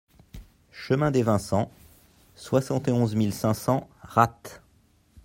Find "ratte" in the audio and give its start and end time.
4.01-4.63